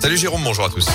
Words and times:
Salut 0.00 0.16
Jérôme, 0.16 0.42
bonjour 0.44 0.66
à 0.66 0.68
tous. 0.68 0.86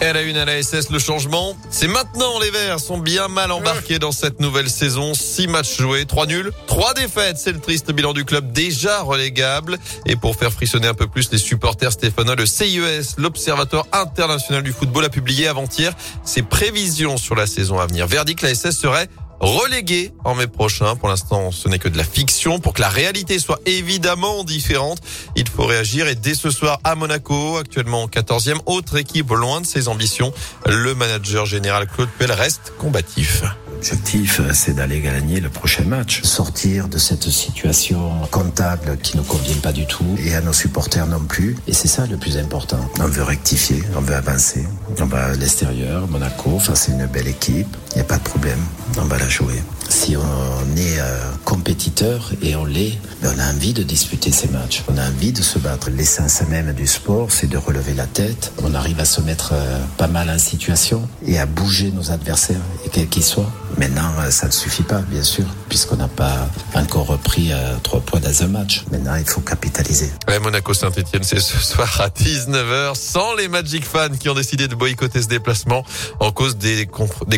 À 0.00 0.14
la 0.14 0.22
une 0.22 0.38
à 0.38 0.46
la 0.46 0.62
SS, 0.62 0.88
le 0.88 0.98
changement, 0.98 1.54
c'est 1.68 1.86
maintenant 1.86 2.40
les 2.40 2.50
Verts 2.50 2.80
sont 2.80 2.96
bien 2.96 3.28
mal 3.28 3.52
embarqués 3.52 3.98
dans 3.98 4.12
cette 4.12 4.40
nouvelle 4.40 4.70
saison. 4.70 5.12
Six 5.12 5.46
matchs 5.46 5.76
joués, 5.76 6.06
trois 6.06 6.24
nuls, 6.24 6.50
trois 6.66 6.94
défaites. 6.94 7.36
C'est 7.36 7.52
le 7.52 7.60
triste 7.60 7.92
bilan 7.92 8.14
du 8.14 8.24
club 8.24 8.50
déjà 8.52 9.02
relégable. 9.02 9.78
Et 10.06 10.16
pour 10.16 10.36
faire 10.36 10.50
frissonner 10.50 10.88
un 10.88 10.94
peu 10.94 11.06
plus 11.06 11.30
les 11.30 11.36
supporters 11.36 11.92
stéphanois, 11.92 12.34
le 12.34 12.46
CIES, 12.46 13.16
l'Observatoire 13.18 13.86
international 13.92 14.62
du 14.62 14.72
football, 14.72 15.04
a 15.04 15.10
publié 15.10 15.48
avant-hier 15.48 15.92
ses 16.24 16.40
prévisions 16.40 17.18
sur 17.18 17.34
la 17.34 17.46
saison 17.46 17.78
à 17.78 17.86
venir. 17.86 18.06
Verdict, 18.06 18.40
la 18.40 18.54
SS 18.54 18.78
serait 18.78 19.08
relégué 19.42 20.12
en 20.24 20.34
mai 20.34 20.46
prochain. 20.46 20.96
Pour 20.96 21.08
l'instant, 21.08 21.50
ce 21.50 21.68
n'est 21.68 21.78
que 21.78 21.88
de 21.88 21.98
la 21.98 22.04
fiction. 22.04 22.60
Pour 22.60 22.72
que 22.72 22.80
la 22.80 22.88
réalité 22.88 23.38
soit 23.38 23.60
évidemment 23.66 24.44
différente, 24.44 24.98
il 25.36 25.48
faut 25.48 25.66
réagir. 25.66 26.06
Et 26.06 26.14
dès 26.14 26.34
ce 26.34 26.50
soir 26.50 26.78
à 26.84 26.94
Monaco, 26.94 27.56
actuellement 27.56 28.06
14e, 28.06 28.60
autre 28.66 28.96
équipe 28.96 29.30
loin 29.30 29.60
de 29.60 29.66
ses 29.66 29.88
ambitions, 29.88 30.32
le 30.66 30.94
manager 30.94 31.44
général 31.44 31.86
Claude 31.88 32.08
Pell 32.18 32.32
reste 32.32 32.72
combatif. 32.78 33.42
L'objectif, 33.82 34.38
euh, 34.38 34.50
c'est 34.52 34.74
d'aller 34.74 35.00
gagner 35.00 35.40
le 35.40 35.48
prochain 35.48 35.82
match. 35.82 36.22
Sortir 36.22 36.86
de 36.86 36.98
cette 36.98 37.28
situation 37.28 38.12
comptable 38.30 38.96
qui 39.02 39.16
ne 39.16 39.22
convient 39.22 39.56
pas 39.56 39.72
du 39.72 39.86
tout 39.86 40.16
et 40.24 40.36
à 40.36 40.40
nos 40.40 40.52
supporters 40.52 41.04
non 41.08 41.18
plus. 41.18 41.56
Et 41.66 41.72
c'est 41.72 41.88
ça 41.88 42.06
le 42.06 42.16
plus 42.16 42.36
important. 42.36 42.78
On 43.00 43.08
veut 43.08 43.24
rectifier, 43.24 43.82
on 43.96 44.00
veut 44.00 44.14
avancer. 44.14 44.64
On 45.00 45.06
va 45.06 45.24
à 45.24 45.34
l'extérieur, 45.34 46.06
Monaco, 46.06 46.52
enfin 46.54 46.76
c'est 46.76 46.92
une 46.92 47.06
belle 47.06 47.26
équipe. 47.26 47.76
Il 47.90 47.96
n'y 47.96 48.02
a 48.02 48.04
pas 48.04 48.18
de 48.18 48.22
problème. 48.22 48.60
On 48.98 49.04
va 49.06 49.18
la 49.18 49.28
jouer. 49.28 49.60
Si 49.92 50.16
on 50.16 50.76
est 50.76 50.98
euh, 51.00 51.30
compétiteur 51.44 52.32
et 52.40 52.56
on 52.56 52.64
l'est, 52.64 52.98
ben, 53.20 53.34
on 53.36 53.38
a 53.38 53.52
envie 53.52 53.74
de 53.74 53.82
disputer 53.82 54.32
ces 54.32 54.48
matchs. 54.48 54.82
On 54.88 54.96
a 54.96 55.06
envie 55.06 55.32
de 55.32 55.42
se 55.42 55.58
battre. 55.58 55.90
L'essence 55.90 56.40
même 56.48 56.72
du 56.72 56.86
sport, 56.86 57.30
c'est 57.30 57.46
de 57.46 57.58
relever 57.58 57.92
la 57.92 58.06
tête. 58.06 58.52
On 58.62 58.74
arrive 58.74 58.98
à 59.00 59.04
se 59.04 59.20
mettre 59.20 59.50
euh, 59.52 59.78
pas 59.98 60.06
mal 60.06 60.30
en 60.30 60.38
situation 60.38 61.06
et 61.26 61.38
à 61.38 61.44
bouger 61.44 61.90
nos 61.90 62.10
adversaires, 62.10 62.62
quels 62.90 63.06
qu'ils 63.08 63.22
soient. 63.22 63.52
Maintenant, 63.76 64.10
euh, 64.20 64.30
ça 64.30 64.46
ne 64.46 64.52
suffit 64.52 64.82
pas, 64.82 65.02
bien 65.02 65.22
sûr, 65.22 65.44
puisqu'on 65.68 65.96
n'a 65.96 66.08
pas 66.08 66.48
encore 66.74 67.08
repris 67.08 67.52
trois 67.82 68.00
points 68.00 68.20
dans 68.20 68.42
un 68.42 68.48
match. 68.48 68.84
Maintenant, 68.90 69.16
il 69.16 69.26
faut 69.26 69.42
capitaliser. 69.42 70.10
Monaco 70.42 70.72
Saint-Etienne, 70.72 71.22
c'est 71.22 71.38
ce 71.38 71.58
soir 71.58 72.00
à 72.00 72.08
19h, 72.08 72.94
sans 72.94 73.34
les 73.34 73.48
Magic 73.48 73.84
fans 73.84 74.08
qui 74.18 74.30
ont 74.30 74.34
décidé 74.34 74.68
de 74.68 74.74
boycotter 74.74 75.20
ce 75.20 75.28
déplacement 75.28 75.84
en 76.18 76.32
cause 76.32 76.56
des 76.56 76.88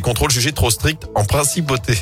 contrôles 0.01 0.31
jugés 0.31 0.53
trop 0.53 0.71
stricts 0.71 1.05
en 1.17 1.25
principauté. 1.25 1.99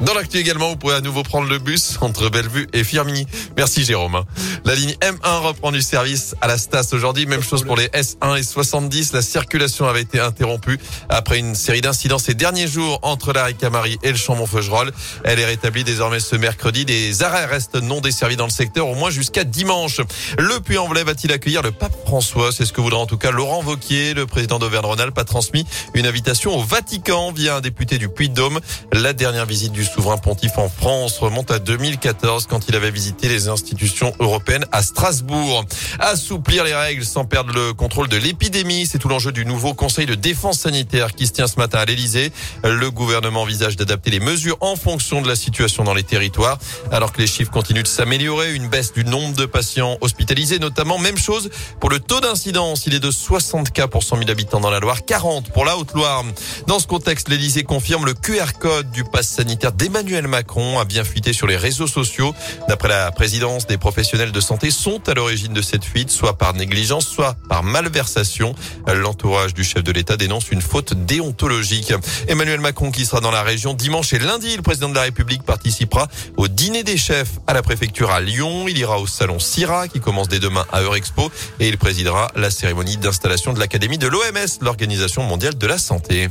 Dans 0.00 0.14
l'actu 0.14 0.38
également, 0.38 0.70
vous 0.70 0.76
pouvez 0.76 0.94
à 0.94 1.02
nouveau 1.02 1.22
prendre 1.22 1.46
le 1.46 1.58
bus 1.58 1.98
entre 2.00 2.30
Bellevue 2.30 2.66
et 2.72 2.84
Firminy. 2.84 3.26
Merci 3.58 3.84
Jérôme. 3.84 4.24
La 4.64 4.74
ligne 4.74 4.94
M1 5.02 5.40
reprend 5.40 5.72
du 5.72 5.82
service 5.82 6.34
à 6.40 6.46
la 6.46 6.56
Stas 6.56 6.88
aujourd'hui. 6.92 7.26
Même 7.26 7.42
chose 7.42 7.64
pour 7.64 7.76
les 7.76 7.88
S1 7.88 8.38
et 8.38 8.42
70. 8.42 9.12
La 9.12 9.20
circulation 9.20 9.86
avait 9.86 10.00
été 10.00 10.18
interrompue 10.18 10.80
après 11.10 11.38
une 11.38 11.54
série 11.54 11.82
d'incidents 11.82 12.18
ces 12.18 12.32
derniers 12.32 12.66
jours 12.66 12.98
entre 13.02 13.34
la 13.34 13.44
Ricamari 13.44 13.98
et 14.02 14.10
le 14.10 14.16
Chambon-Feugerolles. 14.16 14.90
Elle 15.24 15.38
est 15.38 15.44
rétablie 15.44 15.84
désormais 15.84 16.20
ce 16.20 16.34
mercredi. 16.34 16.86
Les 16.86 17.22
arrêts 17.22 17.44
restent 17.44 17.76
non 17.76 18.00
desservis 18.00 18.36
dans 18.36 18.46
le 18.46 18.50
secteur 18.50 18.88
au 18.88 18.94
moins 18.94 19.10
jusqu'à 19.10 19.44
dimanche. 19.44 20.00
Le 20.38 20.60
Puy-en-Velay 20.60 21.04
va-t-il 21.04 21.30
accueillir 21.30 21.60
le 21.60 21.72
pape 21.72 21.94
François? 22.06 22.52
C'est 22.52 22.64
ce 22.64 22.72
que 22.72 22.80
voudra 22.80 23.00
en 23.00 23.06
tout 23.06 23.18
cas 23.18 23.32
Laurent 23.32 23.60
Vauquier, 23.60 24.14
le 24.14 24.26
président 24.26 24.58
d'Auvergne-Rhône-Alpes, 24.58 25.18
a 25.18 25.24
transmis 25.24 25.66
une 25.92 26.06
invitation 26.06 26.56
au 26.56 26.62
Vatican 26.62 27.32
via 27.32 27.56
un 27.56 27.60
député 27.60 27.98
du 27.98 28.08
Puy-de-Dôme. 28.08 28.60
La 28.92 29.12
dernière 29.12 29.44
visite 29.44 29.72
du 29.72 29.84
souverain 29.94 30.18
pontife 30.18 30.56
en 30.58 30.68
France 30.68 31.18
remonte 31.18 31.50
à 31.50 31.58
2014 31.58 32.46
quand 32.46 32.68
il 32.68 32.76
avait 32.76 32.90
visité 32.90 33.28
les 33.28 33.48
institutions 33.48 34.12
européennes 34.20 34.64
à 34.72 34.82
Strasbourg. 34.82 35.64
Assouplir 35.98 36.64
les 36.64 36.74
règles 36.74 37.04
sans 37.04 37.24
perdre 37.24 37.52
le 37.52 37.72
contrôle 37.74 38.08
de 38.08 38.16
l'épidémie, 38.16 38.86
c'est 38.86 38.98
tout 38.98 39.08
l'enjeu 39.08 39.32
du 39.32 39.44
nouveau 39.44 39.74
Conseil 39.74 40.06
de 40.06 40.14
défense 40.14 40.60
sanitaire 40.60 41.14
qui 41.14 41.26
se 41.26 41.32
tient 41.32 41.48
ce 41.48 41.56
matin 41.56 41.78
à 41.78 41.84
l'Elysée. 41.84 42.32
Le 42.62 42.90
gouvernement 42.90 43.42
envisage 43.42 43.76
d'adapter 43.76 44.10
les 44.10 44.20
mesures 44.20 44.56
en 44.60 44.76
fonction 44.76 45.22
de 45.22 45.28
la 45.28 45.36
situation 45.36 45.82
dans 45.82 45.94
les 45.94 46.04
territoires. 46.04 46.58
Alors 46.92 47.12
que 47.12 47.20
les 47.20 47.26
chiffres 47.26 47.50
continuent 47.50 47.82
de 47.82 47.88
s'améliorer, 47.88 48.54
une 48.54 48.68
baisse 48.68 48.92
du 48.92 49.04
nombre 49.04 49.34
de 49.34 49.46
patients 49.46 49.98
hospitalisés 50.00 50.58
notamment. 50.58 50.98
Même 50.98 51.18
chose 51.18 51.50
pour 51.80 51.90
le 51.90 51.98
taux 51.98 52.20
d'incidence. 52.20 52.86
Il 52.86 52.94
est 52.94 53.00
de 53.00 53.10
60 53.10 53.70
cas 53.70 53.88
pour 53.88 54.04
100 54.04 54.18
000 54.18 54.30
habitants 54.30 54.60
dans 54.60 54.70
la 54.70 54.78
Loire, 54.78 55.04
40 55.04 55.50
pour 55.50 55.64
la 55.64 55.76
Haute-Loire. 55.76 56.24
Dans 56.66 56.78
ce 56.78 56.86
contexte, 56.86 57.28
l'Elysée 57.28 57.64
confirme 57.64 58.06
le 58.06 58.14
QR 58.14 58.52
code 58.58 58.90
du 58.92 59.04
pass 59.04 59.26
sanitaire 59.26 59.72
Emmanuel 59.82 60.28
Macron 60.28 60.78
a 60.78 60.84
bien 60.84 61.04
fuité 61.04 61.32
sur 61.32 61.46
les 61.46 61.56
réseaux 61.56 61.86
sociaux. 61.86 62.34
D'après 62.68 62.88
la 62.88 63.10
présidence, 63.12 63.66
des 63.66 63.78
professionnels 63.78 64.32
de 64.32 64.40
santé 64.40 64.70
sont 64.70 65.08
à 65.08 65.14
l'origine 65.14 65.52
de 65.52 65.62
cette 65.62 65.84
fuite, 65.84 66.10
soit 66.10 66.36
par 66.36 66.54
négligence, 66.54 67.06
soit 67.06 67.36
par 67.48 67.62
malversation. 67.62 68.54
L'entourage 68.86 69.54
du 69.54 69.64
chef 69.64 69.82
de 69.82 69.92
l'État 69.92 70.16
dénonce 70.16 70.50
une 70.50 70.60
faute 70.60 70.94
déontologique. 70.94 71.94
Emmanuel 72.28 72.60
Macron 72.60 72.90
qui 72.90 73.06
sera 73.06 73.20
dans 73.20 73.30
la 73.30 73.42
région 73.42 73.74
dimanche 73.74 74.12
et 74.12 74.18
lundi, 74.18 74.54
le 74.56 74.62
président 74.62 74.88
de 74.88 74.94
la 74.94 75.02
République 75.02 75.42
participera 75.42 76.08
au 76.36 76.48
dîner 76.48 76.82
des 76.82 76.96
chefs 76.96 77.38
à 77.46 77.54
la 77.54 77.62
préfecture 77.62 78.10
à 78.10 78.20
Lyon. 78.20 78.66
Il 78.68 78.76
ira 78.78 78.98
au 78.98 79.06
salon 79.06 79.38
CIRA 79.38 79.88
qui 79.88 80.00
commence 80.00 80.28
dès 80.28 80.40
demain 80.40 80.66
à 80.72 80.82
Eurexpo 80.82 81.30
et 81.58 81.68
il 81.68 81.78
présidera 81.78 82.30
la 82.36 82.50
cérémonie 82.50 82.96
d'installation 82.96 83.52
de 83.52 83.58
l'Académie 83.58 83.98
de 83.98 84.08
l'OMS, 84.08 84.58
l'Organisation 84.60 85.22
mondiale 85.22 85.56
de 85.56 85.66
la 85.66 85.78
santé. 85.78 86.28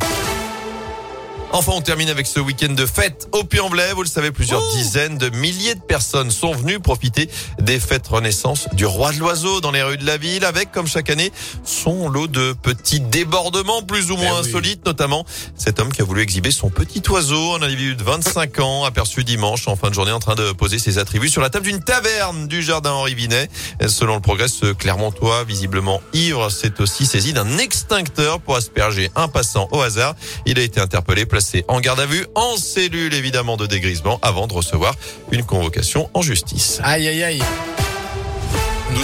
Enfin, 1.51 1.71
on 1.75 1.81
termine 1.81 2.09
avec 2.09 2.27
ce 2.27 2.39
week-end 2.39 2.73
de 2.73 2.85
fête 2.85 3.27
au 3.31 3.43
Puy-en-Velay. 3.43 3.93
Vous 3.93 4.03
le 4.03 4.07
savez, 4.07 4.29
plusieurs 4.29 4.61
dizaines 4.69 5.17
de 5.17 5.29
milliers 5.29 5.73
de 5.73 5.81
personnes 5.81 6.29
sont 6.29 6.53
venues 6.53 6.79
profiter 6.79 7.27
des 7.59 7.79
fêtes 7.79 8.07
Renaissance 8.07 8.67
du 8.73 8.85
Roi 8.85 9.11
de 9.13 9.17
l'Oiseau 9.17 9.59
dans 9.59 9.71
les 9.71 9.81
rues 9.81 9.97
de 9.97 10.05
la 10.05 10.17
ville 10.17 10.45
avec, 10.45 10.71
comme 10.71 10.85
chaque 10.85 11.09
année, 11.09 11.31
son 11.63 12.07
lot 12.07 12.27
de 12.27 12.53
petits 12.53 12.99
débordements 12.99 13.81
plus 13.81 14.11
ou 14.11 14.17
moins 14.17 14.35
eh 14.43 14.47
insolites, 14.47 14.85
notamment 14.85 15.25
cet 15.55 15.79
homme 15.79 15.91
qui 15.91 16.03
a 16.03 16.05
voulu 16.05 16.21
exhiber 16.21 16.51
son 16.51 16.69
petit 16.69 17.01
oiseau, 17.09 17.55
un 17.55 17.63
individu 17.63 17.95
de 17.95 18.03
25 18.03 18.59
ans, 18.59 18.83
aperçu 18.83 19.23
dimanche 19.23 19.67
en 19.67 19.75
fin 19.75 19.89
de 19.89 19.95
journée 19.95 20.11
en 20.11 20.19
train 20.19 20.35
de 20.35 20.51
poser 20.51 20.77
ses 20.77 20.99
attributs 20.99 21.29
sur 21.29 21.41
la 21.41 21.49
table 21.49 21.65
d'une 21.65 21.83
taverne 21.83 22.47
du 22.47 22.61
jardin 22.61 22.91
Henri 22.91 23.15
Vinet. 23.15 23.49
Selon 23.87 24.13
le 24.15 24.21
progrès, 24.21 24.49
ce 24.49 24.67
Clermontois, 24.71 25.45
visiblement 25.45 25.99
ivre, 26.13 26.51
s'est 26.51 26.79
aussi 26.79 27.07
saisi 27.07 27.33
d'un 27.33 27.57
extincteur 27.57 28.39
pour 28.39 28.55
asperger 28.55 29.09
un 29.15 29.27
passant 29.27 29.67
au 29.71 29.81
hasard. 29.81 30.15
Il 30.45 30.59
a 30.59 30.61
été 30.61 30.79
interpellé, 30.79 31.25
en 31.67 31.79
garde 31.79 31.99
à 31.99 32.05
vue, 32.05 32.25
en 32.35 32.57
cellule 32.57 33.13
évidemment 33.13 33.57
de 33.57 33.65
dégrisement, 33.65 34.19
avant 34.21 34.47
de 34.47 34.53
recevoir 34.53 34.95
une 35.31 35.43
convocation 35.43 36.09
en 36.13 36.21
justice. 36.21 36.79
Aïe 36.83 37.07
aïe 37.07 37.23
aïe. 37.23 37.43